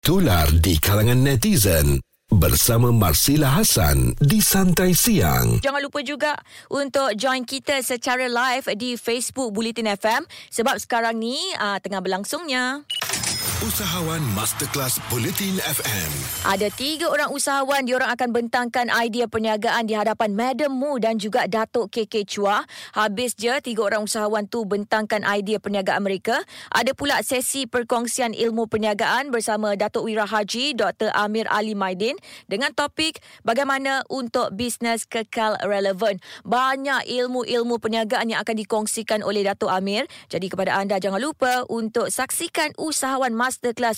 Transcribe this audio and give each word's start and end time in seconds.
Tular 0.00 0.48
di 0.64 0.80
kalangan 0.80 1.20
netizen 1.28 2.00
bersama 2.32 2.88
Marsila 2.88 3.52
Hasan 3.52 4.16
di 4.16 4.40
Santai 4.40 4.96
Siang. 4.96 5.60
Jangan 5.60 5.76
lupa 5.84 6.00
juga 6.00 6.32
untuk 6.72 7.12
join 7.20 7.44
kita 7.44 7.84
secara 7.84 8.24
live 8.24 8.64
di 8.80 8.96
Facebook 8.96 9.52
Bulletin 9.52 9.92
FM 9.92 10.24
sebab 10.48 10.80
sekarang 10.80 11.20
ni 11.20 11.36
uh, 11.60 11.76
tengah 11.84 12.00
berlangsungnya. 12.00 12.88
Usahawan 13.60 14.24
Masterclass 14.32 14.96
Bulletin 15.12 15.60
FM. 15.60 16.10
Ada 16.48 16.72
tiga 16.72 17.12
orang 17.12 17.28
usahawan, 17.28 17.84
diorang 17.84 18.08
akan 18.08 18.32
bentangkan 18.32 18.88
idea 18.88 19.28
perniagaan 19.28 19.84
di 19.84 19.92
hadapan 19.92 20.32
Madam 20.32 20.72
Mu 20.72 20.96
dan 20.96 21.20
juga 21.20 21.44
Datuk 21.44 21.92
KK 21.92 22.24
Chua. 22.24 22.64
Habis 22.96 23.36
je 23.36 23.52
tiga 23.60 23.84
orang 23.84 24.08
usahawan 24.08 24.48
tu 24.48 24.64
bentangkan 24.64 25.28
idea 25.28 25.60
perniagaan 25.60 26.00
mereka. 26.00 26.40
Ada 26.72 26.96
pula 26.96 27.20
sesi 27.20 27.68
perkongsian 27.68 28.32
ilmu 28.32 28.64
perniagaan 28.64 29.28
bersama 29.28 29.76
Datuk 29.76 30.08
Wira 30.08 30.24
Haji 30.24 30.72
Dr. 30.72 31.12
Amir 31.12 31.44
Ali 31.52 31.76
Maidin 31.76 32.16
dengan 32.48 32.72
topik 32.72 33.20
bagaimana 33.44 34.08
untuk 34.08 34.56
bisnes 34.56 35.04
kekal 35.04 35.60
relevan. 35.68 36.16
Banyak 36.48 37.04
ilmu-ilmu 37.04 37.76
perniagaan 37.76 38.32
yang 38.32 38.40
akan 38.40 38.56
dikongsikan 38.56 39.20
oleh 39.20 39.44
Datuk 39.44 39.68
Amir. 39.68 40.08
Jadi 40.32 40.48
kepada 40.48 40.80
anda 40.80 40.96
jangan 40.96 41.20
lupa 41.20 41.68
untuk 41.68 42.08
saksikan 42.08 42.72
usahawan 42.80 43.36
Masterclass 43.36 43.49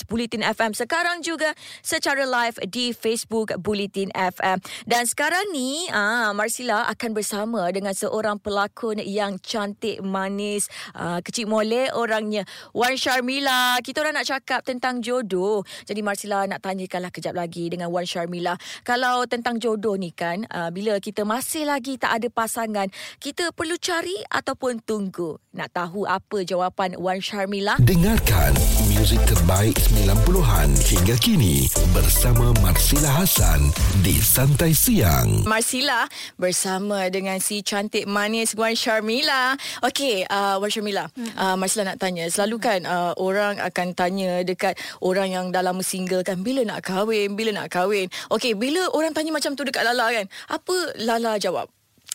Bulletin 0.08 0.40
FM 0.44 0.72
sekarang 0.72 1.20
juga 1.20 1.52
secara 1.84 2.24
live 2.24 2.56
di 2.68 2.94
Facebook 2.96 3.52
Bulletin 3.60 4.08
FM. 4.14 4.58
Dan 4.88 5.04
sekarang 5.04 5.52
ni, 5.52 5.88
ah 5.92 6.32
Marsila 6.32 6.88
akan 6.88 7.10
bersama 7.12 7.68
dengan 7.74 7.92
seorang 7.92 8.40
pelakon 8.40 9.02
yang 9.02 9.36
cantik, 9.42 10.00
manis, 10.00 10.68
ah, 10.96 11.20
kecil 11.20 11.50
molek 11.50 11.92
orangnya. 11.92 12.46
Wan 12.72 12.94
Sharmila. 12.96 13.78
Kita 13.80 14.04
orang 14.04 14.20
nak 14.20 14.28
cakap 14.28 14.60
tentang 14.62 15.02
jodoh. 15.02 15.66
Jadi 15.84 16.00
Marsila 16.00 16.46
nak 16.46 16.62
tanyakanlah 16.62 17.10
kejap 17.10 17.34
lagi 17.36 17.68
dengan 17.72 17.90
Wan 17.90 18.06
Sharmila. 18.06 18.54
Kalau 18.86 19.24
tentang 19.26 19.58
jodoh 19.58 19.98
ni 19.98 20.14
kan, 20.14 20.44
ah, 20.52 20.70
bila 20.70 20.98
kita 21.02 21.26
masih 21.26 21.66
lagi 21.66 21.98
tak 21.98 22.22
ada 22.22 22.28
pasangan, 22.30 22.88
kita 23.18 23.50
perlu 23.52 23.76
cari 23.78 24.16
ataupun 24.28 24.82
tunggu. 24.84 25.38
Nak 25.52 25.68
tahu 25.74 26.08
apa 26.08 26.44
jawapan 26.46 26.96
Wan 26.96 27.20
Sharmila? 27.20 27.76
Dengarkan 27.82 28.54
muzik 28.92 29.20
terbaik 29.42 29.74
90-an 29.74 30.70
hingga 30.70 31.18
kini 31.18 31.66
bersama 31.90 32.54
Marsila 32.62 33.10
Hasan 33.10 33.74
di 33.98 34.14
Santai 34.22 34.70
Siang. 34.70 35.42
Marsila 35.42 36.06
bersama 36.38 37.10
dengan 37.10 37.42
si 37.42 37.58
cantik 37.66 38.06
manis 38.06 38.54
Wan 38.54 38.78
Sharmila. 38.78 39.58
Okey, 39.82 40.30
uh, 40.30 40.62
Wan 40.62 40.70
Sharmila, 40.70 41.10
hmm. 41.10 41.34
uh, 41.34 41.58
Marsila 41.58 41.90
nak 41.90 41.98
tanya. 41.98 42.30
Selalu 42.30 42.56
kan 42.62 42.86
uh, 42.86 43.18
orang 43.18 43.58
akan 43.58 43.98
tanya 43.98 44.46
dekat 44.46 44.78
orang 45.02 45.34
yang 45.34 45.50
dah 45.50 45.66
lama 45.66 45.82
single 45.82 46.22
kan, 46.22 46.38
bila 46.46 46.62
nak 46.62 46.86
kahwin, 46.86 47.34
bila 47.34 47.50
nak 47.50 47.74
kahwin. 47.74 48.06
Okey, 48.30 48.54
bila 48.54 48.94
orang 48.94 49.10
tanya 49.10 49.34
macam 49.34 49.58
tu 49.58 49.66
dekat 49.66 49.82
Lala 49.82 50.22
kan, 50.22 50.30
apa 50.54 50.94
Lala 51.02 51.34
jawab? 51.42 51.66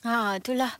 Ha, 0.07 0.39
itulah. 0.39 0.71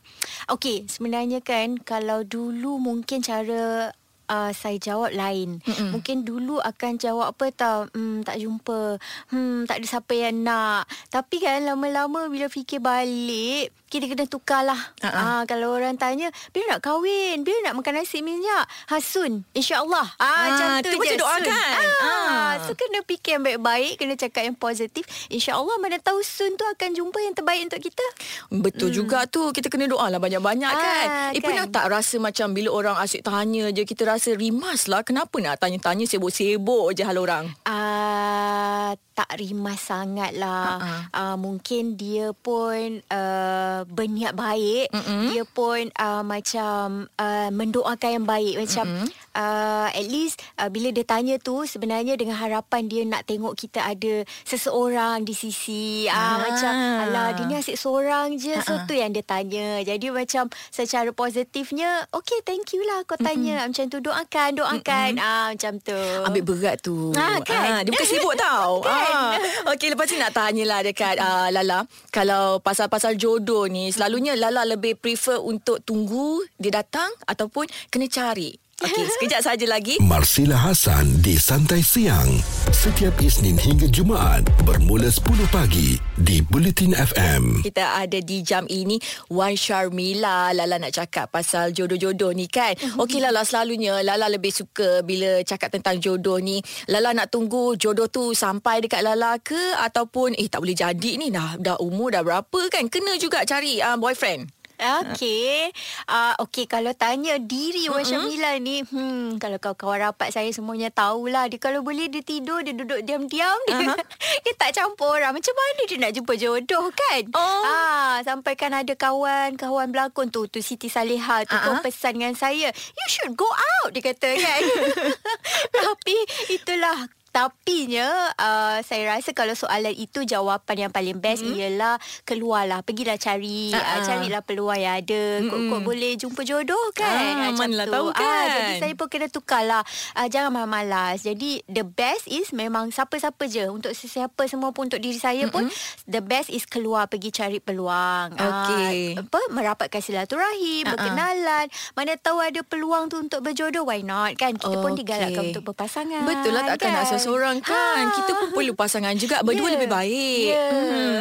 Okey, 0.48 0.88
sebenarnya 0.88 1.44
kan 1.44 1.76
kalau 1.76 2.24
dulu 2.24 2.80
mungkin 2.80 3.20
cara 3.20 3.92
uh, 4.28 4.52
saya 4.54 4.76
jawab 4.78 5.10
lain. 5.16 5.58
Mm-mm. 5.64 5.96
Mungkin 5.96 6.22
dulu 6.22 6.60
akan 6.60 7.00
jawab 7.00 7.34
apa 7.34 7.50
tau, 7.50 7.80
hmm, 7.90 8.22
tak 8.22 8.38
jumpa, 8.38 9.00
hmm, 9.32 9.66
tak 9.66 9.82
ada 9.82 9.86
siapa 9.88 10.12
yang 10.14 10.44
nak. 10.44 10.86
Tapi 11.08 11.40
kan 11.42 11.64
lama-lama 11.64 12.28
bila 12.28 12.46
fikir 12.46 12.78
balik, 12.78 13.72
kita 13.88 14.04
kena 14.04 14.28
tukarlah. 14.28 14.78
Uh-uh. 15.00 15.16
Uh, 15.16 15.42
kalau 15.48 15.72
orang 15.72 15.96
tanya, 15.96 16.28
bila 16.52 16.76
nak 16.76 16.84
kahwin, 16.84 17.40
bila 17.40 17.56
nak 17.64 17.80
makan 17.80 18.04
nasi 18.04 18.20
minyak, 18.20 18.68
ha, 18.68 19.00
soon, 19.00 19.48
insyaAllah. 19.56 20.04
Ah, 20.20 20.28
uh, 20.28 20.44
macam 20.44 20.66
tu, 20.84 20.92
tu 20.92 21.08
je, 21.08 21.16
doakan. 21.16 21.48
Ah, 21.48 22.04
uh. 22.04 22.52
So 22.68 22.76
kena 22.76 23.00
fikir 23.08 23.40
yang 23.40 23.44
baik-baik, 23.48 23.96
kena 23.96 24.14
cakap 24.20 24.44
yang 24.44 24.56
positif. 24.60 25.08
InsyaAllah 25.32 25.80
mana 25.80 25.96
tahu 25.96 26.20
soon 26.20 26.54
tu 26.60 26.68
akan 26.68 26.92
jumpa 26.92 27.18
yang 27.24 27.32
terbaik 27.32 27.64
untuk 27.72 27.80
kita. 27.88 28.06
Betul 28.52 28.92
hmm. 28.92 28.98
juga 29.00 29.18
tu, 29.24 29.48
kita 29.56 29.72
kena 29.72 29.88
doa 29.88 30.06
lah 30.12 30.20
banyak-banyak 30.20 30.72
uh, 30.72 30.78
kan. 30.78 31.06
Eh, 31.32 31.40
kan? 31.40 31.48
pernah 31.48 31.66
tak 31.72 31.86
rasa 31.88 32.20
macam 32.20 32.52
bila 32.52 32.68
orang 32.76 32.96
asyik 33.00 33.24
tanya 33.24 33.72
je, 33.72 33.88
kita 33.88 34.04
rasa 34.04 34.36
rimas 34.36 34.84
lah. 34.84 35.00
Kenapa 35.00 35.40
nak 35.40 35.64
tanya-tanya 35.64 36.04
sibuk-sibuk 36.04 36.92
je 36.92 37.08
hal 37.08 37.16
orang? 37.16 37.48
Ah, 37.64 38.92
tak 39.16 39.32
rimas 39.40 39.80
sangat 39.80 40.36
lah. 40.36 40.76
Uh-uh. 40.76 41.00
Uh, 41.16 41.36
mungkin 41.40 41.96
dia 41.96 42.36
pun... 42.36 43.00
Uh, 43.08 43.77
berniat 43.86 44.32
baik 44.34 44.90
mm-hmm. 44.90 45.22
dia 45.30 45.44
pun 45.46 45.80
uh, 45.94 46.22
macam 46.26 47.06
uh, 47.20 47.50
mendoakan 47.52 48.10
yang 48.22 48.26
baik 48.26 48.54
macam 48.66 48.84
mm-hmm. 48.88 49.08
uh, 49.36 49.88
at 49.92 50.06
least 50.08 50.40
uh, 50.58 50.66
bila 50.72 50.90
dia 50.90 51.04
tanya 51.04 51.36
tu 51.38 51.62
sebenarnya 51.68 52.18
dengan 52.18 52.34
harapan 52.34 52.90
dia 52.90 53.02
nak 53.04 53.28
tengok 53.28 53.54
kita 53.54 53.84
ada 53.84 54.24
seseorang 54.42 55.22
di 55.22 55.34
sisi 55.36 56.08
uh, 56.08 56.16
ah. 56.16 56.36
macam 56.42 56.72
alah 57.06 57.28
dia 57.36 57.44
ni 57.46 57.54
asyik 57.60 57.78
seorang 57.78 58.34
je 58.40 58.56
uh-uh. 58.56 58.66
so 58.66 58.72
tu 58.88 58.96
yang 58.96 59.12
dia 59.14 59.22
tanya 59.22 59.84
jadi 59.84 60.10
macam 60.10 60.50
secara 60.72 61.12
positifnya 61.14 62.08
okay 62.10 62.40
thank 62.42 62.72
you 62.74 62.82
lah 62.82 63.04
kau 63.04 63.20
tanya 63.20 63.62
mm-hmm. 63.62 63.68
macam 63.70 63.84
tu 63.92 63.98
doakan 64.02 64.48
doakan 64.56 65.10
mm-hmm. 65.14 65.28
uh, 65.28 65.46
macam 65.54 65.72
tu 65.84 66.00
ambil 66.26 66.42
berat 66.42 66.76
tu 66.80 67.12
ha, 67.14 67.38
kan? 67.44 67.62
uh, 67.68 67.80
dia 67.84 67.90
bukan 67.92 68.08
sibuk 68.08 68.34
tau 68.46 68.82
kan? 68.82 69.04
uh. 69.12 69.32
okay 69.70 69.92
lepas 69.92 70.08
ni 70.10 70.16
nak 70.18 70.32
tanyalah 70.34 70.80
dekat 70.82 71.14
uh, 71.20 71.48
Lala 71.52 71.84
kalau 72.08 72.58
pasal-pasal 72.64 73.14
jodoh 73.14 73.67
ni 73.70 73.92
selalunya 73.92 74.34
Lala 74.34 74.64
lebih 74.64 74.98
prefer 74.98 75.38
untuk 75.40 75.84
tunggu 75.84 76.44
dia 76.58 76.82
datang 76.82 77.08
ataupun 77.24 77.68
kena 77.92 78.08
cari. 78.10 78.67
Okey, 78.78 79.10
sekejap 79.10 79.42
saja 79.42 79.66
lagi. 79.66 79.98
Marsila 79.98 80.54
Hasan 80.54 81.18
di 81.18 81.34
Santai 81.34 81.82
Siang. 81.82 82.30
Setiap 82.70 83.18
Isnin 83.18 83.58
hingga 83.58 83.90
Jumaat 83.90 84.46
bermula 84.62 85.10
10 85.10 85.50
pagi 85.50 85.98
di 86.14 86.38
Bulletin 86.46 86.94
FM. 86.94 87.66
Kita 87.66 88.06
ada 88.06 88.22
di 88.22 88.38
jam 88.38 88.70
ini 88.70 88.94
Wan 89.34 89.58
Sharmila. 89.58 90.54
Lala 90.54 90.78
nak 90.78 90.94
cakap 90.94 91.26
pasal 91.26 91.74
jodoh-jodoh 91.74 92.30
ni 92.30 92.46
kan. 92.46 92.78
Mhm. 92.78 93.02
Okey 93.02 93.18
Lala, 93.18 93.42
selalunya 93.42 93.98
Lala 93.98 94.30
lebih 94.30 94.54
suka 94.54 95.02
bila 95.02 95.42
cakap 95.42 95.74
tentang 95.74 95.98
jodoh 95.98 96.38
ni. 96.38 96.62
Lala 96.86 97.10
nak 97.10 97.34
tunggu 97.34 97.74
jodoh 97.74 98.06
tu 98.06 98.30
sampai 98.30 98.78
dekat 98.78 99.02
Lala 99.02 99.42
ke 99.42 99.74
ataupun 99.74 100.38
eh 100.38 100.46
tak 100.46 100.62
boleh 100.62 100.78
jadi 100.78 101.18
ni 101.18 101.34
dah 101.34 101.58
dah 101.58 101.82
umur 101.82 102.14
dah 102.14 102.22
berapa 102.22 102.70
kan. 102.70 102.86
Kena 102.86 103.18
juga 103.18 103.42
cari 103.42 103.82
uh, 103.82 103.98
boyfriend. 103.98 104.54
Okey. 104.78 105.74
Uh, 106.06 106.34
Okey, 106.46 106.70
kalau 106.70 106.94
tanya 106.94 107.36
diri 107.42 107.90
Wan 107.90 108.06
Syamila 108.06 108.54
ni, 108.62 108.86
hmm, 108.86 109.42
kalau 109.42 109.58
kawan-kawan 109.58 110.10
rapat 110.10 110.30
saya 110.30 110.48
semuanya 110.54 110.88
tahulah. 110.94 111.50
Dia 111.50 111.58
kalau 111.58 111.82
boleh 111.82 112.06
dia 112.06 112.22
tidur, 112.22 112.62
dia 112.62 112.72
duduk 112.72 113.02
diam-diam. 113.02 113.58
Uh-huh. 113.68 113.96
Dia, 114.46 114.54
tak 114.54 114.70
campur 114.78 115.18
orang. 115.18 115.34
Macam 115.34 115.50
mana 115.50 115.80
dia 115.90 115.98
nak 115.98 116.12
jumpa 116.14 116.32
jodoh 116.38 116.88
kan? 116.94 117.22
Oh. 117.34 117.62
Ah, 117.66 118.16
sampai 118.22 118.54
kan 118.54 118.70
ada 118.70 118.94
kawan, 118.94 119.58
kawan 119.58 119.90
berlakon 119.90 120.30
tu, 120.30 120.46
tu 120.46 120.62
Siti 120.62 120.86
Saleha 120.86 121.42
tu 121.42 121.58
uh-huh. 121.58 121.82
pesan 121.82 122.16
dengan 122.16 122.34
saya, 122.38 122.70
you 122.70 123.06
should 123.10 123.34
go 123.34 123.48
out, 123.48 123.90
dia 123.90 124.02
kata 124.02 124.30
kan. 124.38 124.60
Tapi 125.74 126.16
itulah 126.54 127.08
tapi 127.38 127.86
nya 127.86 128.10
uh, 128.34 128.82
saya 128.82 129.14
rasa 129.14 129.30
kalau 129.30 129.54
soalan 129.54 129.94
itu 129.94 130.26
jawapan 130.26 130.90
yang 130.90 130.92
paling 130.92 131.14
best 131.22 131.46
mm-hmm. 131.46 131.54
ialah 131.54 131.94
keluarlah 132.26 132.82
pergilah 132.82 133.14
cari 133.14 133.70
uh-uh. 133.70 133.78
uh, 133.78 134.00
carilah 134.02 134.42
peluang 134.42 134.74
yang 134.74 134.98
ada 134.98 135.38
mm-hmm. 135.38 135.70
kok 135.70 135.86
kok 135.86 136.18
jumpa 136.18 136.40
jodoh 136.42 136.86
kan 136.98 137.38
uh, 137.38 137.54
mana 137.54 137.86
lah 137.86 137.86
tahu 137.86 138.10
kan 138.10 138.26
uh, 138.26 138.54
jadi 138.58 138.72
saya 138.82 138.92
pun 138.98 139.06
kena 139.06 139.30
tukarlah 139.30 139.86
uh, 140.18 140.26
jangan 140.26 140.50
malas-malas 140.50 141.22
jadi 141.22 141.62
the 141.70 141.86
best 141.86 142.26
is 142.26 142.50
memang 142.50 142.90
siapa-siapa 142.90 143.46
je 143.46 143.70
untuk 143.70 143.94
sesiapa 143.94 144.50
semua 144.50 144.74
pun 144.74 144.90
untuk 144.90 144.98
diri 144.98 145.22
saya 145.22 145.46
mm-hmm. 145.46 145.54
pun 145.54 145.70
the 146.10 146.18
best 146.18 146.50
is 146.50 146.66
keluar 146.66 147.06
pergi 147.06 147.30
cari 147.30 147.62
peluang 147.62 148.34
okay. 148.34 149.14
uh, 149.14 149.22
apa 149.22 149.38
merapatkan 149.54 150.02
silaturahim 150.02 150.90
uh-uh. 150.90 150.98
berkenalan 150.98 151.70
mana 151.94 152.18
tahu 152.18 152.42
ada 152.42 152.66
peluang 152.66 153.06
tu 153.06 153.22
untuk 153.22 153.46
berjodoh 153.46 153.86
why 153.86 154.02
not 154.02 154.34
kan 154.34 154.58
kita 154.58 154.74
okay. 154.74 154.82
pun 154.82 154.92
digalakkan 154.98 155.42
untuk 155.54 155.62
berpasangan 155.70 156.26
betul 156.26 156.50
lah 156.50 156.66
takkan 156.74 156.90
kan? 156.90 156.98
nak 156.98 157.27
seorang 157.28 157.60
kan 157.60 158.08
ha. 158.08 158.14
Kita 158.16 158.32
pun 158.32 158.48
perlu 158.56 158.72
pasangan 158.72 159.12
juga 159.20 159.44
Berdua 159.44 159.68
yeah. 159.68 159.74
lebih 159.76 159.88
baik 159.92 160.48
yeah. 160.48 160.72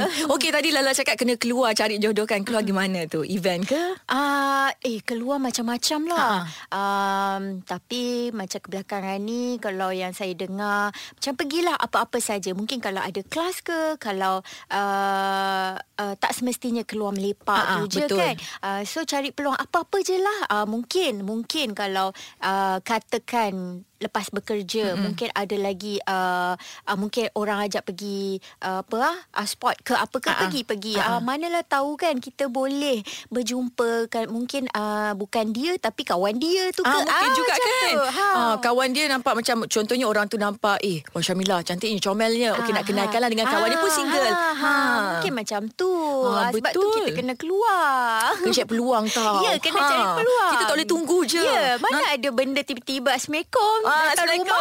hmm. 0.08 0.32
Okey 0.32 0.50
tadi 0.56 0.72
Lala 0.72 0.96
cakap 0.96 1.20
Kena 1.20 1.36
keluar 1.36 1.76
cari 1.76 2.00
jodoh 2.00 2.24
kan 2.24 2.48
Keluar 2.48 2.64
gimana 2.64 3.04
tu 3.12 3.28
Event 3.28 3.68
ke 3.68 3.84
uh, 4.08 4.72
Eh 4.80 5.04
keluar 5.04 5.44
macam-macam 5.44 6.00
lah 6.08 6.48
ha. 6.48 6.48
um, 6.72 7.60
Tapi 7.68 8.32
Macam 8.32 8.60
kebelakangan 8.64 9.20
ni 9.20 9.60
Kalau 9.60 9.92
yang 9.92 10.16
saya 10.16 10.32
dengar 10.32 10.96
Macam 10.96 11.34
pergilah 11.36 11.76
apa-apa 11.76 12.18
saja. 12.24 12.56
Mungkin 12.56 12.80
kalau 12.80 13.04
ada 13.04 13.20
kelas 13.28 13.60
ke 13.60 14.00
Kalau 14.00 14.40
uh, 14.72 15.72
uh, 15.76 16.14
Tak 16.16 16.32
semestinya 16.32 16.88
keluar 16.88 17.12
melepak 17.12 17.60
ha, 17.60 17.74
tu 17.84 18.00
je 18.00 18.08
betul. 18.08 18.20
kan 18.24 18.36
uh, 18.64 18.82
So 18.88 19.04
cari 19.04 19.36
peluang 19.36 19.60
Apa-apa 19.60 20.00
je 20.00 20.16
lah 20.16 20.40
uh, 20.54 20.66
Mungkin 20.70 21.28
Mungkin 21.28 21.76
kalau 21.76 22.16
uh, 22.42 22.78
Katakan 22.80 23.84
lepas 23.98 24.30
bekerja 24.30 24.94
mm-hmm. 24.94 25.04
mungkin 25.04 25.30
ada 25.34 25.56
lagi 25.58 25.96
uh, 26.06 26.54
uh, 26.58 26.98
mungkin 26.98 27.30
orang 27.34 27.66
ajak 27.66 27.86
pergi 27.88 28.38
uh, 28.62 28.86
apa 28.86 28.98
ah 29.02 29.18
uh, 29.42 29.48
sport 29.48 29.82
ke 29.82 29.94
apa 29.94 30.18
ke 30.22 30.30
uh-huh. 30.30 30.42
pergi 30.46 30.62
pergi 30.64 30.94
uh-huh. 30.98 31.18
uh, 31.18 31.22
manalah 31.22 31.66
tahu 31.66 31.98
kan 31.98 32.22
kita 32.22 32.50
boleh 32.50 33.02
berjumpa 33.34 34.10
kan 34.10 34.30
mungkin 34.30 34.70
uh, 34.74 35.18
bukan 35.18 35.50
dia 35.50 35.74
tapi 35.82 36.06
kawan 36.06 36.38
dia 36.38 36.70
tu 36.74 36.86
ke 36.86 36.90
ah, 36.90 37.02
mungkin 37.02 37.32
ah, 37.32 37.36
juga 37.36 37.54
kan 37.58 37.94
ha. 37.98 38.28
ah, 38.30 38.56
kawan 38.62 38.90
dia 38.94 39.10
nampak 39.10 39.34
macam 39.34 39.66
contohnya 39.66 40.06
orang 40.06 40.26
tu 40.30 40.38
nampak 40.38 40.78
eh 40.86 41.02
Wan 41.12 41.24
Syamila 41.26 41.66
cantiknya 41.66 41.98
comelnya 41.98 42.54
okey 42.62 42.72
nak 42.72 42.86
kenalkanlah 42.86 43.30
dengan 43.34 43.50
kawan 43.50 43.68
dia 43.74 43.80
pun 43.82 43.92
single 43.92 44.32
ha, 44.32 44.50
ha. 44.54 44.74
mungkin 45.18 45.34
macam 45.34 45.62
tu 45.74 45.92
ha, 46.30 46.54
sebab 46.54 46.72
betul. 46.72 46.84
tu 46.86 46.90
kita 47.02 47.12
kena 47.18 47.34
keluar 47.34 48.34
kena 48.38 48.54
cari 48.54 48.68
peluang 48.70 49.06
tau 49.10 49.42
ya 49.42 49.54
kena 49.58 49.80
ha. 49.82 49.90
cari 49.90 50.06
peluang 50.22 50.52
kita 50.54 50.64
tak 50.64 50.76
boleh 50.78 50.90
tunggu 50.90 51.20
je 51.26 51.42
ya 51.42 51.76
mana 51.82 51.98
nah. 51.98 52.14
ada 52.14 52.30
benda 52.30 52.62
tiba-tiba 52.62 53.10
Assalamualaikum 53.18 53.80
ah, 53.88 54.12
Assalamualaikum 54.12 54.52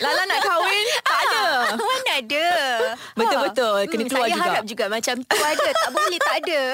Lala 0.00 0.22
nak 0.26 0.40
kahwin 0.40 0.86
tak 1.04 1.20
ada 1.28 1.44
mana 1.76 2.12
ada 2.20 2.48
betul-betul 3.14 3.72
kena 3.88 4.02
hmm, 4.04 4.10
keluar 4.10 4.26
saya 4.26 4.34
juga. 4.34 4.42
saya 4.42 4.50
harap 4.52 4.64
juga 4.64 4.84
macam 4.88 5.14
tu 5.20 5.38
ada. 5.40 5.68
Tak 5.74 5.90
boleh 5.92 6.20
tak 6.20 6.36
ada. 6.44 6.60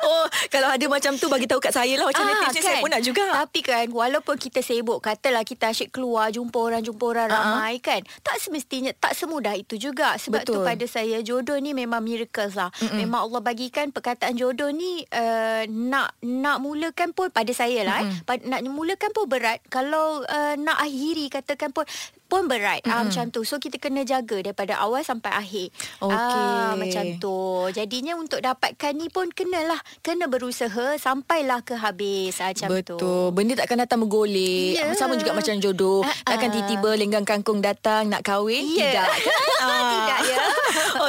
Oh 0.00 0.24
kalau 0.48 0.68
ada 0.70 0.86
macam 0.86 1.12
tu 1.18 1.26
bagi 1.28 1.46
tahu 1.50 1.60
kat 1.60 1.72
saya 1.74 1.94
lah. 1.98 2.06
Macam 2.08 2.24
ah, 2.24 2.48
kan? 2.48 2.62
saya 2.62 2.78
pun 2.80 2.90
nak 2.90 3.02
juga. 3.04 3.26
Tapi 3.36 3.60
kan 3.60 3.86
walaupun 3.90 4.36
kita 4.40 4.60
sibuk 4.64 5.02
katalah 5.02 5.44
kita 5.44 5.70
asyik 5.70 5.92
keluar 5.92 6.32
jumpa 6.32 6.56
orang 6.56 6.82
jumpa 6.82 7.04
orang 7.04 7.28
uh-huh. 7.28 7.44
ramai 7.60 7.76
kan 7.82 8.00
tak 8.24 8.36
semestinya 8.40 8.92
tak 8.96 9.12
semudah 9.16 9.54
itu 9.56 9.76
juga. 9.76 10.16
Sebab 10.16 10.42
betul. 10.44 10.62
tu 10.62 10.66
pada 10.66 10.84
saya 10.88 11.20
jodoh 11.20 11.56
ni 11.58 11.76
memang 11.76 12.00
miracles 12.00 12.56
lah. 12.56 12.72
Mm-mm. 12.80 13.06
memang 13.06 13.28
Allah 13.28 13.40
bagikan 13.44 13.92
perkataan 13.92 14.36
jodoh 14.36 14.70
ni 14.72 15.04
uh, 15.10 15.64
nak 15.68 16.16
nak 16.24 16.58
mulakan 16.62 17.12
pun 17.12 17.28
pada 17.32 17.50
saya 17.52 17.84
lah 17.84 17.98
eh, 18.04 18.38
nak 18.46 18.60
mulakan 18.66 19.10
pun 19.12 19.26
berat. 19.26 19.60
Kalau 19.68 20.22
uh, 20.24 20.54
nak 20.56 20.80
akhiri 20.80 21.28
katakan 21.28 21.70
pun 21.74 21.84
pun 22.30 22.46
berat 22.46 22.86
mm-hmm. 22.86 22.94
uh, 22.94 23.02
macam 23.10 23.24
tu 23.34 23.42
so 23.42 23.58
kita 23.58 23.82
kena 23.82 24.06
jaga 24.06 24.38
daripada 24.38 24.78
awal 24.78 25.02
sampai 25.02 25.34
akhir 25.34 25.74
okay. 25.98 26.14
uh, 26.14 26.78
macam 26.78 27.04
tu 27.18 27.66
jadinya 27.74 28.14
untuk 28.14 28.38
dapatkan 28.38 28.94
ni 28.94 29.10
pun 29.10 29.34
kenalah 29.34 29.82
kena 30.06 30.30
berusaha 30.30 30.94
sampailah 30.94 31.66
ke 31.66 31.74
habis 31.74 32.38
uh, 32.38 32.54
macam 32.54 32.68
betul. 32.70 32.94
tu 32.94 32.94
betul 33.02 33.26
benda 33.34 33.58
takkan 33.58 33.82
datang 33.82 33.98
bergolek 34.06 34.78
yeah. 34.78 34.94
sama 34.94 35.18
juga 35.18 35.34
macam 35.34 35.58
jodoh 35.58 36.06
uh-uh. 36.06 36.22
takkan 36.22 36.54
tiba-tiba 36.54 36.90
lenggang 36.94 37.26
kangkung 37.26 37.58
datang 37.58 38.06
nak 38.06 38.22
kahwin 38.22 38.62
yeah. 38.78 39.10
tidak 39.10 39.10
kan 39.58 39.82
tidak 39.98 40.18
ya 40.30 40.39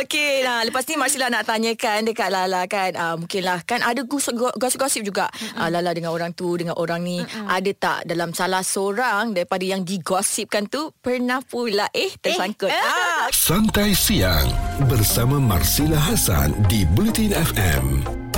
okey 0.03 0.41
nah 0.45 0.65
lepas 0.65 0.83
ni 0.89 0.95
Marsila 0.97 1.29
nak 1.29 1.45
tanyakan 1.45 2.09
dekat 2.09 2.29
Lala 2.33 2.65
kan 2.65 2.91
uh, 2.97 3.15
mungkinlah 3.17 3.63
kan 3.63 3.85
ada 3.85 4.01
gosip-gosip 4.05 5.05
juga 5.05 5.29
uh, 5.57 5.69
Lala 5.69 5.93
dengan 5.93 6.11
orang 6.11 6.33
tu 6.33 6.57
dengan 6.57 6.75
orang 6.77 7.01
ni 7.05 7.21
uh-uh. 7.21 7.47
ada 7.47 7.71
tak 7.77 7.99
dalam 8.09 8.33
salah 8.33 8.65
seorang 8.65 9.35
daripada 9.35 9.63
yang 9.67 9.85
digosipkan 9.85 10.67
tu 10.71 10.91
pernah 11.03 11.43
pula 11.43 11.87
eh 11.91 12.11
tersangkut. 12.21 12.71
Eh. 12.71 12.79
Ah. 12.81 13.27
Santai 13.33 13.91
siang 13.91 14.47
bersama 14.87 15.37
Marsila 15.37 15.99
Hasan 15.99 16.55
di 16.71 16.87
Bulletin 16.87 17.35
FM. 17.35 18.30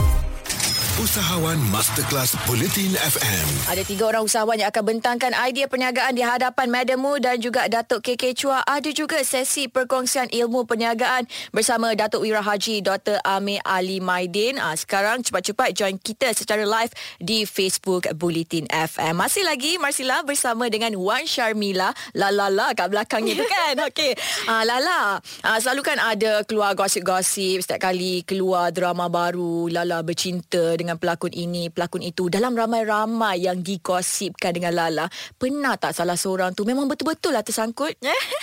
Usahawan 0.94 1.58
Masterclass 1.74 2.38
Bulletin 2.46 2.94
FM. 2.94 3.48
Ada 3.66 3.82
tiga 3.82 4.14
orang 4.14 4.30
usahawan 4.30 4.62
yang 4.62 4.70
akan 4.70 4.94
bentangkan 4.94 5.34
idea 5.42 5.66
perniagaan 5.66 6.14
di 6.14 6.22
hadapan 6.22 6.70
Madam 6.70 7.02
Mu 7.02 7.18
dan 7.18 7.42
juga 7.42 7.66
Datuk 7.66 8.06
KK 8.06 8.38
Chua. 8.38 8.62
Ada 8.62 8.94
juga 8.94 9.18
sesi 9.26 9.66
perkongsian 9.66 10.30
ilmu 10.30 10.70
perniagaan 10.70 11.26
bersama 11.50 11.98
Datuk 11.98 12.22
Wira 12.30 12.46
Haji 12.46 12.86
Dr. 12.86 13.18
Amir 13.26 13.58
Ali 13.66 14.06
Maidin. 14.06 14.62
Ha, 14.62 14.78
sekarang 14.78 15.26
cepat-cepat 15.26 15.74
join 15.74 15.98
kita 15.98 16.30
secara 16.30 16.62
live 16.62 16.94
di 17.18 17.50
Facebook 17.50 18.06
Bulletin 18.14 18.70
FM. 18.70 19.18
Masih 19.18 19.50
lagi 19.50 19.82
Marsila 19.82 20.22
bersama 20.22 20.70
dengan 20.70 20.94
Wan 21.02 21.26
Sharmila. 21.26 21.90
Lalala 22.14 22.70
kat 22.78 22.94
belakang 22.94 23.26
itu 23.26 23.42
kan. 23.42 23.82
Okey. 23.90 24.14
Ha, 24.46 24.62
Lala, 24.62 25.18
ha, 25.42 25.58
selalu 25.58 25.82
kan 25.82 25.98
ada 25.98 26.46
keluar 26.46 26.78
gosip-gosip 26.78 27.66
setiap 27.66 27.90
kali 27.90 28.22
keluar 28.22 28.70
drama 28.70 29.10
baru. 29.10 29.74
Lala 29.74 30.06
bercinta 30.06 30.83
dengan 30.84 31.00
pelakon 31.00 31.32
ini, 31.32 31.72
pelakon 31.72 32.04
itu 32.04 32.28
dalam 32.28 32.52
ramai-ramai 32.52 33.48
yang 33.48 33.64
digosipkan 33.64 34.52
dengan 34.52 34.76
Lala. 34.76 35.08
Pernah 35.40 35.80
tak 35.80 35.96
salah 35.96 36.20
seorang 36.20 36.52
tu 36.52 36.68
memang 36.68 36.92
betul-betul 36.92 37.32
lah 37.32 37.42
tersangkut? 37.42 37.96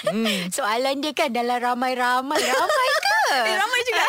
hmm. 0.08 0.48
Soalan 0.56 1.04
dia 1.04 1.12
kan 1.12 1.28
dalam 1.28 1.60
ramai-ramai. 1.60 2.40
Ramai 2.40 2.88
ke? 2.96 3.20
eh, 3.52 3.56
ramai 3.60 3.81
juga. 3.84 4.04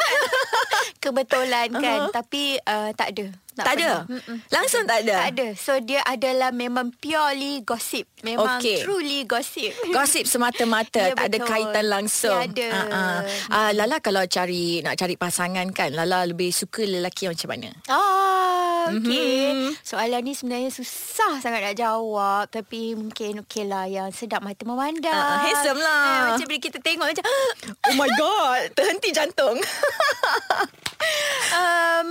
Kebetulan 1.04 1.68
kan. 1.76 2.00
Uh-huh. 2.08 2.14
Tapi 2.16 2.56
uh, 2.64 2.90
tak 2.96 3.12
ada. 3.18 3.26
Tak, 3.52 3.66
tak 3.68 3.74
ada? 3.84 3.90
Mm-mm. 4.08 4.38
Langsung 4.48 4.84
tak 4.88 5.04
ada? 5.04 5.16
Tak 5.28 5.30
ada. 5.36 5.48
So 5.60 5.76
dia 5.84 6.00
adalah 6.08 6.56
memang 6.56 6.96
purely 6.96 7.60
gossip. 7.68 8.08
Memang 8.24 8.64
okay. 8.64 8.80
truly 8.88 9.28
gossip. 9.28 9.76
Gossip 9.96 10.24
semata-mata. 10.24 11.12
ya, 11.12 11.18
tak 11.18 11.28
betul. 11.28 11.28
ada 11.28 11.38
kaitan 11.52 11.86
langsung. 11.92 12.38
Ya 12.38 12.48
ada. 12.48 12.68
Uh-uh. 12.72 13.18
Uh, 13.52 13.72
Lala 13.76 13.98
kalau 14.00 14.24
cari 14.24 14.80
nak 14.80 14.96
cari 14.96 15.20
pasangan 15.20 15.68
kan. 15.76 15.92
Lala 15.92 16.24
lebih 16.24 16.56
suka 16.56 16.88
lelaki 16.88 17.28
yang 17.28 17.36
macam 17.36 17.50
mana? 17.52 17.70
Ah, 17.92 18.41
okay. 18.90 19.54
Mm-hmm. 19.54 19.70
Soalan 19.86 20.22
ni 20.26 20.34
sebenarnya 20.34 20.70
susah 20.74 21.38
sangat 21.44 21.62
nak 21.62 21.76
jawab. 21.78 22.50
Tapi 22.50 22.98
mungkin 22.98 23.46
okey 23.46 23.70
lah 23.70 23.86
yang 23.86 24.10
sedap 24.10 24.42
mata 24.42 24.64
memandang. 24.66 25.14
Uh, 25.14 25.40
handsome 25.46 25.80
lah. 25.82 26.06
Uh, 26.08 26.24
macam 26.36 26.46
bila 26.50 26.60
kita 26.60 26.78
tengok 26.82 27.08
macam. 27.14 27.26
oh 27.90 27.96
my 28.00 28.10
god. 28.18 28.74
Terhenti 28.74 29.10
jantung. 29.14 29.58
um, 31.56 32.08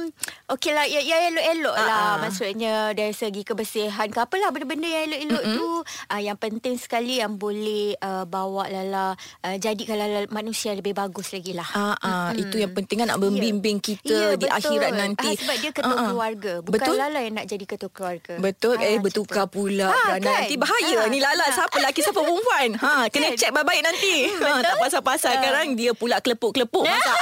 Okey 0.51 0.73
lah 0.75 0.87
Ya, 0.87 1.01
ya 1.03 1.31
elok-elok 1.31 1.77
uh-huh. 1.77 1.89
lah 1.89 2.11
Maksudnya 2.23 2.75
Dari 2.93 3.15
segi 3.15 3.43
kebersihan 3.47 4.11
ke 4.11 4.19
Apalah 4.19 4.51
benda-benda 4.51 4.87
yang 4.87 5.05
elok-elok 5.11 5.45
uh-huh. 5.45 5.57
tu 5.57 5.69
uh, 6.11 6.21
Yang 6.21 6.39
penting 6.43 6.75
sekali 6.77 7.23
Yang 7.23 7.35
boleh 7.39 7.95
uh, 8.03 8.25
Bawa 8.27 8.67
Lala 8.67 9.15
uh, 9.15 9.57
Jadikan 9.57 9.97
Lala 9.99 10.27
Manusia 10.35 10.75
lebih 10.75 10.95
bagus 10.95 11.31
lagi 11.31 11.55
lah 11.55 11.69
uh-huh. 11.71 11.97
uh-huh. 11.97 12.31
Itu 12.37 12.57
yang 12.59 12.73
penting 12.75 13.07
kan 13.07 13.15
Nak 13.15 13.21
membimbing 13.23 13.79
yeah. 13.79 13.87
kita 13.95 14.17
yeah, 14.17 14.33
Di 14.35 14.47
betul. 14.47 14.59
akhirat 14.59 14.93
nanti 14.95 15.31
uh, 15.31 15.39
Sebab 15.39 15.57
dia 15.63 15.71
ketua 15.71 15.95
uh-huh. 15.95 16.09
keluarga 16.11 16.53
Bukan 16.63 16.77
betul? 16.77 16.95
Lala 16.97 17.19
yang 17.25 17.35
nak 17.37 17.47
jadi 17.49 17.65
ketua 17.65 17.91
keluarga 17.91 18.35
Betul 18.37 18.77
uh, 18.77 18.85
Eh 18.85 18.99
bertukar 19.01 19.47
tu. 19.49 19.61
pula 19.61 19.89
ha, 19.89 20.17
kan? 20.17 20.45
Nanti 20.45 20.55
bahaya 20.61 21.05
uh, 21.05 21.09
Ni 21.09 21.19
Lala 21.19 21.45
uh. 21.45 21.51
siapa 21.51 21.77
lelaki 21.81 22.01
Siapa 22.05 22.21
perempuan 22.21 22.69
ha, 22.81 22.93
Kena 23.09 23.33
kan? 23.33 23.39
check 23.41 23.51
baik-baik 23.53 23.83
nanti 23.85 24.15
ha, 24.41 24.51
Tak 24.61 24.77
pasal-pasal 24.79 25.33
uh. 25.33 25.37
Sekarang 25.41 25.67
dia 25.75 25.93
pula 25.97 26.21
kelepuk-kelepuk 26.21 26.85
Masak 26.93 27.19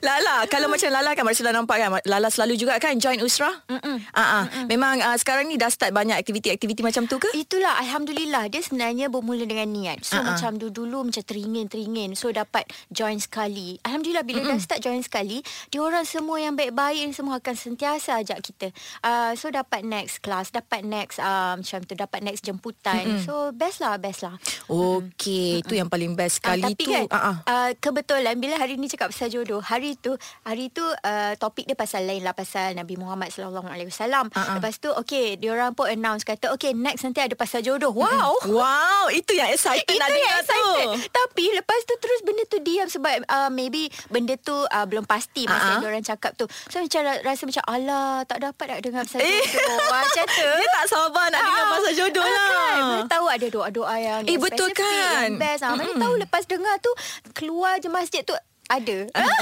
Lala 0.00 0.48
Kalau 0.48 0.66
macam 0.66 0.88
Lala 0.88 1.12
kan 1.12 1.24
Marsila 1.24 1.52
nampak 1.52 1.76
kan 1.76 1.88
Lala 2.08 2.28
selalu 2.32 2.56
juga 2.56 2.76
kan 2.80 2.96
Join 2.96 3.20
Usra? 3.20 3.52
Uh-uh. 3.68 4.66
Memang 4.66 5.00
uh, 5.04 5.16
sekarang 5.20 5.48
ni 5.48 5.60
Dah 5.60 5.68
start 5.68 5.92
banyak 5.92 6.16
aktiviti-aktiviti 6.16 6.80
Macam 6.80 7.04
tu 7.04 7.20
ke? 7.20 7.28
Itulah 7.36 7.76
Alhamdulillah. 7.80 8.48
Dia 8.48 8.64
sebenarnya 8.64 9.12
bermula 9.12 9.44
dengan 9.44 9.68
niat. 9.68 10.00
So 10.02 10.16
uh-uh. 10.16 10.34
macam 10.34 10.56
dulu-dulu 10.56 11.12
Macam 11.12 11.20
teringin-teringin. 11.20 12.16
So 12.16 12.32
dapat 12.32 12.64
join 12.88 13.20
sekali. 13.20 13.76
Alhamdulillah 13.84 14.24
Bila 14.24 14.40
Mm-mm. 14.44 14.56
dah 14.56 14.60
start 14.60 14.80
join 14.80 15.04
sekali 15.04 15.44
Dia 15.68 15.80
orang 15.84 16.08
semua 16.08 16.40
yang 16.40 16.56
baik-baik 16.56 17.12
Semua 17.12 17.38
akan 17.38 17.54
sentiasa 17.54 18.20
ajak 18.20 18.40
kita. 18.40 18.72
Uh, 19.04 19.32
So 19.36 19.52
dapat 19.52 19.84
next 19.84 20.24
class 20.24 20.48
Dapat 20.50 20.82
next 20.82 21.20
uh, 21.20 21.54
Macam 21.54 21.80
tu 21.84 21.92
Dapat 21.92 22.20
next 22.24 22.42
jemputan. 22.42 23.04
Mm-mm. 23.04 23.24
So 23.24 23.52
best 23.52 23.84
lah 23.84 24.00
Best 24.00 24.24
lah. 24.24 24.40
Okay 24.64 25.60
Itu 25.60 25.76
yang 25.76 25.92
paling 25.92 26.16
best 26.16 26.40
sekali 26.40 26.64
uh, 26.64 26.72
tapi 26.72 26.84
tu. 26.84 26.92
kan, 26.92 27.04
uh-uh. 27.06 27.36
uh, 27.44 27.70
Kebetulan 27.76 28.34
Bila 28.40 28.56
hari 28.56 28.80
ni 28.80 28.88
cakap 28.88 29.12
pasal 29.12 29.28
jodoh 29.28 29.60
Hari 29.60 29.89
hari 29.90 29.98
tu 29.98 30.12
hari 30.46 30.66
tu 30.70 30.86
uh, 30.86 31.32
topik 31.34 31.66
dia 31.66 31.74
pasal 31.74 32.06
lain 32.06 32.22
lah 32.22 32.30
pasal 32.30 32.78
Nabi 32.78 32.94
Muhammad 32.94 33.34
sallallahu 33.34 33.66
alaihi 33.66 33.90
wasallam. 33.90 34.30
Uh-huh. 34.30 34.54
Lepas 34.62 34.78
tu 34.78 34.86
okey 35.02 35.34
dia 35.34 35.50
orang 35.50 35.74
pun 35.74 35.90
announce 35.90 36.22
kata 36.22 36.54
okey 36.54 36.78
next 36.78 37.02
nanti 37.02 37.18
ada 37.18 37.34
pasal 37.34 37.66
jodoh. 37.66 37.90
Wow. 37.90 38.38
Wow, 38.60 39.08
itu 39.14 39.32
yang 39.32 39.48
excited 39.50 39.96
nak 39.96 40.10
dengar 40.10 40.36
tu. 40.44 40.68
Tapi 41.08 41.44
lepas 41.54 41.80
tu 41.86 41.94
terus 41.96 42.20
benda 42.26 42.44
tu 42.44 42.58
diam 42.60 42.86
sebab 42.86 43.24
uh, 43.24 43.48
maybe 43.48 43.88
benda 44.12 44.36
tu 44.36 44.52
uh, 44.52 44.84
belum 44.84 45.06
pasti 45.08 45.48
masa 45.48 45.78
uh-huh. 45.78 45.80
dia 45.80 45.88
orang 45.88 46.04
cakap 46.04 46.36
tu. 46.36 46.44
So 46.68 46.82
macam 46.82 47.00
rasa 47.24 47.42
macam 47.48 47.64
alah 47.64 48.22
tak 48.28 48.38
dapat 48.44 48.64
nak 48.68 48.80
dengar 48.84 49.02
pasal 49.08 49.24
eh. 49.24 49.42
jodoh. 49.48 49.88
macam 49.96 50.24
tu. 50.28 50.50
Dia 50.60 50.70
tak 50.76 50.86
sabar 50.92 51.24
nak 51.32 51.40
dengar 51.40 51.64
pasal 51.72 51.92
jodoh 51.96 52.26
lah. 52.26 52.48
Kan? 52.50 52.80
Mana 52.84 53.04
tahu 53.08 53.26
ada 53.30 53.46
doa-doa 53.48 53.94
yang 53.96 54.20
Eh 54.28 54.38
betul 54.38 54.68
kan. 54.76 55.28
Best. 55.40 55.62
Mana 55.64 55.92
tahu 55.96 56.14
lepas 56.20 56.42
dengar 56.44 56.74
tu 56.84 56.92
keluar 57.32 57.80
je 57.80 57.88
masjid 57.88 58.20
tu 58.26 58.36
ada. 58.70 58.98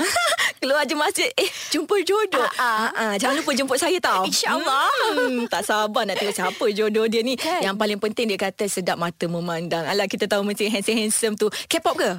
Keluar 0.59 0.83
je 0.89 0.97
masjid. 0.99 1.31
Eh, 1.39 1.47
jumpa 1.71 2.03
jodoh. 2.03 2.43
Uh, 2.43 2.59
uh. 2.59 2.91
Uh, 2.99 3.15
jangan 3.15 3.39
lupa 3.39 3.55
jemput 3.55 3.79
saya 3.79 3.95
tau. 4.03 4.27
InsyaAllah. 4.27 4.91
Hmm, 5.15 5.47
tak 5.47 5.63
sabar 5.63 6.03
nak 6.03 6.19
tengok 6.19 6.35
siapa 6.35 6.65
jodoh 6.75 7.07
dia 7.07 7.23
ni. 7.23 7.39
Kan? 7.39 7.63
Yang 7.63 7.77
paling 7.79 7.99
penting 8.03 8.27
dia 8.35 8.39
kata 8.41 8.67
sedap 8.67 8.99
mata 8.99 9.31
memandang. 9.31 9.87
Alah, 9.87 10.11
kita 10.11 10.27
tahu 10.27 10.43
macam 10.43 10.67
handsome-handsome 10.67 11.39
tu. 11.39 11.47
K-pop 11.71 11.95
ke? 11.95 12.11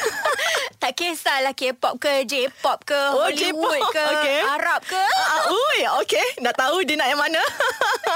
tak 0.80 0.96
kisahlah 0.96 1.52
K-pop 1.52 2.00
ke, 2.00 2.24
J-pop 2.24 2.88
ke, 2.88 2.96
oh, 2.96 3.28
Hollywood 3.28 3.68
J-pop. 3.68 3.92
ke, 3.92 4.04
okay. 4.16 4.38
Arab 4.48 4.80
ke. 4.88 5.04
Uh, 5.04 5.42
ui, 5.52 5.78
okay. 6.00 6.26
Nak 6.40 6.56
tahu 6.56 6.88
dia 6.88 6.96
nak 6.96 7.08
yang 7.12 7.20
mana. 7.20 7.42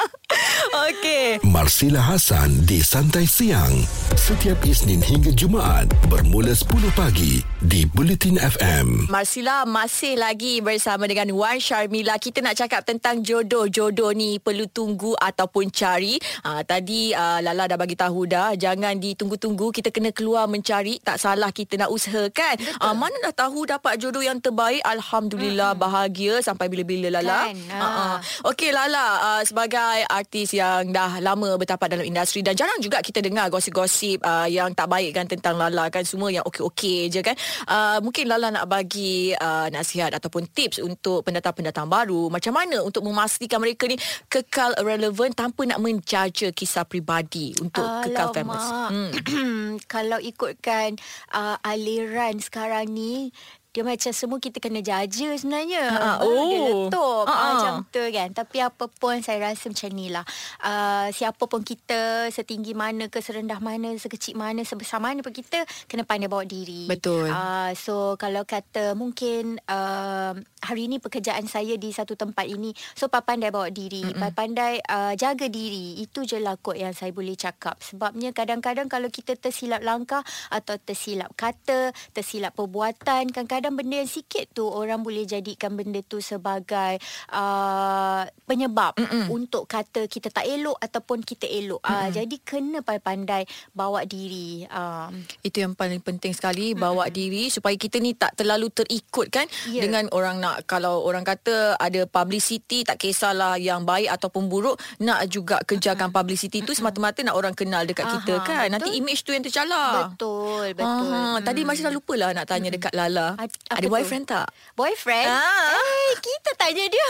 Okey. 0.89 1.45
Marsila 1.45 2.01
Hasan 2.01 2.65
di 2.65 2.81
Santai 2.81 3.29
Siang. 3.29 3.85
Setiap 4.17 4.65
Isnin 4.65 5.05
hingga 5.05 5.29
Jumaat 5.37 5.93
bermula 6.09 6.57
10 6.57 6.89
pagi 6.97 7.52
di 7.63 7.87
Bulletin 7.87 8.43
FM. 8.43 9.07
Marsila 9.07 9.63
masih 9.63 10.19
lagi 10.19 10.59
bersama 10.59 11.07
dengan 11.07 11.31
Wan 11.39 11.63
Sharmila. 11.63 12.19
Kita 12.19 12.43
nak 12.43 12.59
cakap 12.59 12.83
tentang 12.83 13.23
jodoh. 13.23 13.71
Jodoh 13.71 14.11
ni 14.11 14.43
perlu 14.43 14.67
tunggu 14.67 15.15
ataupun 15.15 15.71
cari. 15.71 16.19
Uh, 16.43 16.67
tadi 16.67 17.15
uh, 17.15 17.39
Lala 17.39 17.71
dah 17.71 17.79
bagi 17.79 17.95
tahu 17.95 18.27
dah. 18.27 18.59
Jangan 18.59 18.99
ditunggu-tunggu. 18.99 19.71
Kita 19.71 19.95
kena 19.95 20.11
keluar 20.11 20.51
mencari. 20.51 20.99
Tak 21.07 21.23
salah 21.23 21.55
kita 21.55 21.79
nak 21.79 21.95
usahakan. 21.95 22.59
Uh, 22.83 22.95
mana 22.99 23.15
dah 23.31 23.47
tahu 23.47 23.63
dapat 23.63 23.95
jodoh 23.95 24.27
yang 24.27 24.43
terbaik. 24.43 24.83
Alhamdulillah 24.83 25.79
hmm. 25.79 25.81
bahagia 25.81 26.35
sampai 26.43 26.67
bila-bila 26.67 27.15
Lala. 27.15 27.47
Kan. 27.47 27.57
Uh-uh. 27.71 28.15
Okey 28.51 28.75
Lala, 28.75 29.39
uh, 29.39 29.43
sebagai 29.47 30.03
artis 30.11 30.51
yang 30.51 30.91
dah 30.91 31.23
lama 31.23 31.55
bertapak 31.55 31.95
dalam 31.95 32.03
industri 32.03 32.43
dan 32.43 32.59
jarang 32.59 32.83
juga 32.83 32.99
kita 32.99 33.23
dengar 33.23 33.47
gosip-gosip 33.55 34.19
uh, 34.27 34.51
yang 34.51 34.75
tak 34.75 34.91
baik 34.91 35.15
kan 35.15 35.31
tentang 35.31 35.55
Lala 35.55 35.87
kan. 35.95 36.03
Semua 36.03 36.35
yang 36.35 36.43
okey-okey 36.43 37.07
je 37.07 37.23
kan. 37.23 37.39
Uh, 37.67 37.99
mungkin 38.05 38.29
Lala 38.29 38.53
nak 38.53 38.67
bagi 38.69 39.33
uh, 39.37 39.69
nasihat 39.69 40.13
ataupun 40.15 40.49
tips 40.51 40.83
untuk 40.83 41.25
pendatang-pendatang 41.27 41.89
baru. 41.89 42.29
Macam 42.29 42.57
mana 42.57 42.81
untuk 42.83 43.05
memastikan 43.07 43.61
mereka 43.63 43.87
ni 43.87 43.97
kekal 44.29 44.77
relevan 44.81 45.33
tanpa 45.33 45.65
nak 45.69 45.81
menjaja 45.81 46.51
kisah 46.51 46.85
pribadi 46.85 47.55
untuk 47.61 47.85
Alamak. 47.85 48.05
kekal 48.09 48.29
famous. 48.35 48.65
Hmm. 48.91 49.11
Kalau 49.93 50.19
ikutkan 50.21 50.97
uh, 51.33 51.57
aliran 51.65 52.39
sekarang 52.41 52.93
ni 52.93 53.33
dia 53.73 53.81
macam 53.81 54.13
semua 54.13 54.37
kita 54.37 54.61
kena 54.61 54.85
jaja 54.85 55.33
sebenarnya. 55.33 55.85
Ha, 55.97 56.09
oh. 56.21 56.45
Dia 56.53 56.61
letup 56.61 57.25
ha, 57.25 57.33
macam 57.57 57.73
tu 57.89 58.05
kan. 58.05 58.29
Tapi 58.29 58.57
apa 58.61 58.85
pun 58.85 59.17
saya 59.25 59.49
rasa 59.49 59.73
macam 59.73 59.91
ni 59.97 60.13
lah. 60.13 60.29
Uh, 60.61 61.09
siapa 61.09 61.41
pun 61.49 61.65
kita, 61.65 62.29
setinggi 62.29 62.77
mana 62.77 63.09
ke, 63.09 63.25
serendah 63.25 63.65
mana, 63.65 63.97
sekecil 63.97 64.37
mana, 64.37 64.61
sebesar 64.61 65.01
mana 65.01 65.25
pun 65.25 65.33
kita, 65.33 65.65
kena 65.89 66.05
pandai 66.05 66.29
bawa 66.29 66.45
diri. 66.45 66.85
Betul. 66.85 67.33
Uh, 67.33 67.73
so 67.73 68.21
kalau 68.21 68.45
kata 68.45 68.93
mungkin 68.93 69.57
uh, 69.65 70.37
hari 70.61 70.93
ini 70.93 71.01
pekerjaan 71.01 71.49
saya 71.49 71.81
di 71.81 71.97
satu 71.97 72.13
tempat 72.13 72.45
ini, 72.45 72.77
so 72.93 73.09
pandai 73.09 73.49
bawa 73.49 73.73
diri, 73.73 74.05
Mm-mm. 74.05 74.37
pandai 74.37 74.85
uh, 74.85 75.17
jaga 75.17 75.49
diri. 75.49 75.97
Itu 75.97 76.29
je 76.29 76.37
lah 76.45 76.61
kot 76.61 76.77
yang 76.77 76.93
saya 76.93 77.09
boleh 77.09 77.41
cakap. 77.41 77.81
Sebabnya 77.81 78.37
kadang-kadang 78.37 78.93
kalau 78.93 79.09
kita 79.09 79.33
tersilap 79.33 79.81
langkah 79.81 80.21
atau 80.53 80.77
tersilap 80.77 81.33
kata, 81.41 81.97
tersilap 82.13 82.53
perbuatan, 82.53 83.33
kadang-kadang 83.33 83.62
kadang 83.63 83.79
benda 83.79 84.03
yang 84.03 84.11
sikit 84.11 84.51
tu 84.51 84.67
orang 84.67 85.07
boleh 85.07 85.23
jadikan 85.23 85.79
benda 85.79 86.03
tu 86.03 86.19
sebagai 86.19 86.99
uh, 87.31 88.27
penyebab 88.43 88.99
Mm-mm. 88.99 89.31
untuk 89.31 89.71
kata 89.71 90.11
kita 90.11 90.35
tak 90.35 90.51
elok 90.51 90.75
ataupun 90.83 91.23
kita 91.23 91.47
elok. 91.47 91.79
Uh, 91.87 92.11
jadi 92.11 92.43
kena 92.43 92.83
pandai-pandai 92.83 93.47
bawa 93.71 94.03
diri. 94.03 94.67
Uh. 94.67 95.15
Itu 95.47 95.63
yang 95.63 95.79
paling 95.79 96.03
penting 96.03 96.35
sekali 96.35 96.75
bawa 96.75 97.07
Mm-mm. 97.07 97.15
diri 97.15 97.45
supaya 97.55 97.79
kita 97.79 98.03
ni 98.03 98.19
tak 98.19 98.35
terlalu 98.35 98.67
terikut 98.75 99.31
kan 99.31 99.47
yeah. 99.71 99.87
dengan 99.87 100.11
orang 100.11 100.43
nak 100.43 100.67
kalau 100.67 101.07
orang 101.07 101.23
kata 101.23 101.79
ada 101.79 102.03
publicity 102.11 102.83
tak 102.83 102.99
kisahlah 102.99 103.63
yang 103.63 103.87
baik 103.87 104.11
ataupun 104.11 104.51
buruk 104.51 104.75
nak 104.99 105.31
juga 105.31 105.63
kejarkan 105.63 106.11
Mm-mm. 106.11 106.19
publicity 106.19 106.67
tu 106.67 106.75
semata-mata 106.75 107.23
nak 107.23 107.39
orang 107.39 107.55
kenal 107.55 107.87
dekat 107.87 108.11
Aha, 108.11 108.15
kita 108.19 108.35
kan. 108.43 108.67
Betul. 108.67 108.75
Nanti 108.75 108.91
image 108.99 109.23
tu 109.23 109.31
yang 109.31 109.47
tercalar. 109.47 110.11
Betul, 110.11 110.75
betul. 110.75 110.91
Aha, 111.15 111.39
hmm. 111.39 111.47
Tadi 111.47 111.61
masih 111.63 111.83
dah 111.87 111.95
lupalah 111.95 112.31
nak 112.35 112.51
tanya 112.51 112.75
dekat 112.75 112.91
Lala. 112.91 113.39
Apa 113.73 113.81
Ada 113.81 113.89
boyfriend 113.89 114.25
tak? 114.29 114.47
Boyfriend? 114.77 115.33
Ah. 115.33 115.81
Eh, 115.81 116.13
kita 116.21 116.51
tanya 116.61 116.85
dia. 116.93 117.09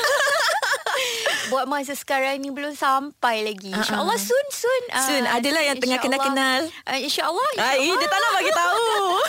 Buat 1.51 1.67
masa 1.67 1.99
sekarang 1.99 2.39
ni 2.39 2.55
belum 2.55 2.79
sampai 2.79 3.43
lagi. 3.43 3.75
Ah, 3.75 3.83
InsyaAllah 3.83 4.15
uh-uh. 4.15 4.29
soon, 4.31 4.47
soon. 4.55 4.83
Soon, 5.11 5.23
uh, 5.27 5.43
adalah 5.43 5.63
yang 5.67 5.83
tengah 5.83 5.99
kenal-kenal. 5.99 6.71
Uh, 6.87 6.99
InsyaAllah. 7.03 7.49
Insya 7.59 7.67
Ay, 7.67 7.91
dia 7.91 8.07
tak 8.07 8.19
nak 8.23 8.31
bagi 8.39 8.53
tahu. 8.55 8.87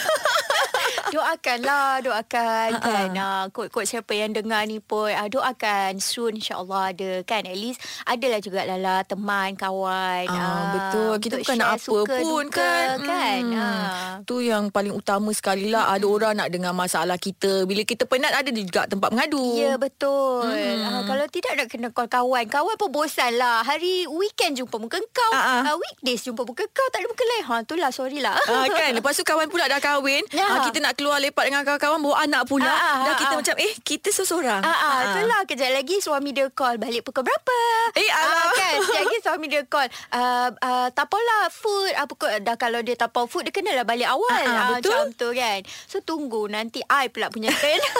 doakanlah 1.13 2.01
doakan 2.01 2.69
uh-uh. 2.73 2.85
kan 2.85 3.09
uh, 3.13 3.43
kod-kod 3.53 3.85
siapa 3.85 4.17
yang 4.17 4.33
dengar 4.33 4.65
ni 4.65 4.81
pun 4.81 5.13
uh, 5.13 5.29
doakan 5.29 6.01
soon 6.01 6.41
insyaallah 6.41 6.89
ada 6.95 7.21
kan 7.21 7.45
at 7.45 7.53
least 7.53 7.77
adalah 8.07 8.39
juga 8.39 8.65
lala 8.65 9.05
teman 9.05 9.53
kawan 9.53 10.25
uh, 10.25 10.33
uh, 10.33 10.63
betul 10.73 11.13
kita 11.21 11.35
bukan 11.45 11.57
nak 11.59 11.71
apa 11.77 11.97
pun 12.07 12.45
kan 12.49 12.97
kan 13.03 13.41
hmm. 13.45 13.59
uh. 13.61 14.13
tu 14.25 14.41
yang 14.41 14.73
paling 14.73 14.95
utama 14.95 15.29
sekali 15.35 15.69
lah 15.69 15.93
ada 15.93 16.05
orang 16.07 16.33
nak 16.39 16.49
dengar 16.49 16.73
masalah 16.73 17.02
kita 17.19 17.67
bila 17.67 17.83
kita 17.83 18.07
penat 18.07 18.31
ada 18.31 18.49
juga 18.51 18.87
tempat 18.87 19.11
mengadu 19.11 19.59
ya 19.59 19.75
betul 19.75 20.47
hmm. 20.47 20.83
uh, 20.83 21.01
kalau 21.07 21.25
tidak 21.27 21.53
nak 21.59 21.67
kena 21.67 21.89
call 21.91 22.07
kawan 22.07 22.45
kawan 22.47 22.75
pun 22.79 22.89
bosan 22.93 23.35
lah 23.35 23.65
hari 23.65 24.07
weekend 24.07 24.55
jumpa 24.59 24.75
muka 24.79 25.01
kau 25.11 25.31
uh-uh. 25.33 25.73
uh, 25.73 25.75
weekdays 25.75 26.23
jumpa 26.23 26.47
muka 26.47 26.63
kau 26.71 26.87
tak 26.93 27.03
ada 27.03 27.07
muka 27.11 27.23
lain 27.25 27.43
ha 27.47 27.55
itulah 27.63 27.89
sorry 27.91 28.19
lah 28.23 28.35
uh, 28.47 28.65
kan 28.69 28.95
lepas 28.95 29.17
tu 29.17 29.23
kawan 29.27 29.47
pula 29.51 29.67
dah 29.67 29.81
kahwin 29.83 30.23
ya. 30.31 30.47
uh, 30.47 30.59
kita 30.69 30.79
nak 30.79 30.93
keluar 30.95 31.19
lepak 31.19 31.43
dengan 31.47 31.63
kawan-kawan 31.63 31.99
bawa 32.03 32.17
anak 32.23 32.43
pula. 32.45 32.69
Ah, 32.69 33.03
dah 33.07 33.15
kita 33.17 33.33
ah. 33.33 33.39
macam 33.39 33.55
eh 33.57 33.73
kita 33.81 34.09
seseorang. 34.11 34.61
Ah, 34.61 34.69
ah. 34.71 34.95
itulah 35.09 35.41
kejap 35.49 35.71
lagi 35.71 35.95
suami 36.03 36.29
dia 36.35 36.47
call 36.51 36.77
balik 36.77 37.07
pukul 37.07 37.25
berapa? 37.25 37.59
Eh 37.97 38.09
ah, 38.11 38.51
kan 38.53 38.73
kejap 38.83 39.03
lagi 39.07 39.17
suami 39.23 39.45
dia 39.49 39.63
call. 39.65 39.87
Uh, 40.11 40.49
uh, 40.61 40.87
tapolah 40.91 41.49
food 41.49 41.91
apa 41.95 42.07
pukul 42.07 42.29
dah 42.43 42.55
kalau 42.59 42.79
dia 42.83 42.95
tapau 42.99 43.25
food 43.25 43.49
dia 43.49 43.53
kenalah 43.55 43.87
balik 43.87 44.07
awal. 44.07 44.43
Ah, 44.45 44.53
ah, 44.53 44.67
betul. 44.77 44.93
Macam 44.93 45.07
tu 45.15 45.29
kan. 45.33 45.59
So 45.89 46.03
tunggu 46.03 46.45
nanti 46.51 46.79
I 46.93 47.09
pula 47.09 47.33
punya 47.33 47.49
turn. 47.49 47.81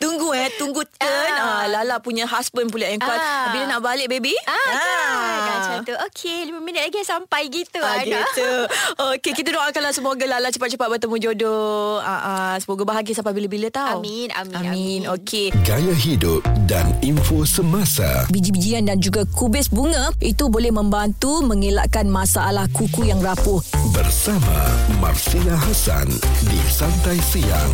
Tunggu 0.00 0.32
eh 0.32 0.48
Tunggu 0.56 0.80
turn 0.96 1.32
ah. 1.36 1.62
Ah, 1.62 1.64
Lala 1.68 2.00
punya 2.00 2.24
husband 2.24 2.72
pula 2.72 2.88
yang 2.88 3.02
call 3.02 3.14
ah. 3.14 3.52
Bila 3.52 3.64
nak 3.68 3.80
balik 3.84 4.08
baby 4.08 4.32
ah, 4.48 4.56
ah. 4.72 5.36
Kan 5.44 5.59
tu 5.82 5.94
Okay 6.10 6.48
5 6.48 6.60
minit 6.60 6.82
lagi 6.86 7.00
sampai 7.02 7.48
gitu 7.48 7.80
ah, 7.80 8.02
Gitu. 8.02 8.48
Okay 9.16 9.32
kita 9.32 9.54
doakanlah 9.54 9.92
Semoga 9.94 10.24
Lala 10.26 10.52
cepat-cepat 10.52 10.86
bertemu 10.98 11.16
jodoh. 11.20 12.00
Ah, 12.02 12.20
ah. 12.20 12.54
Semoga 12.60 12.84
bahagia 12.84 13.16
sampai 13.16 13.32
bila-bila 13.32 13.68
tau. 13.72 14.00
Amin 14.00 14.28
Amin 14.36 14.54
Amin, 14.56 14.70
amin. 14.70 15.00
Okay 15.20 15.52
Gaya 15.64 15.92
hidup 15.94 16.44
dan 16.68 16.90
info 17.00 17.42
semasa. 17.48 18.28
Biji-bijian 18.28 18.88
dan 18.88 19.00
juga 19.00 19.24
kubis 19.36 19.68
bunga 19.70 20.12
Itu 20.20 20.48
boleh 20.52 20.70
membantu 20.74 21.40
Mengelakkan 21.44 22.06
masalah 22.08 22.68
kuku 22.72 23.08
yang 23.08 23.20
rapuh. 23.24 23.60
Bersama 23.96 24.56
Marsila 25.00 25.56
Hasan 25.56 26.08
Di 26.46 26.60
Santai 26.68 27.18
Siang 27.20 27.72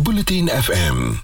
Bulletin 0.00 0.46
FM 0.46 1.18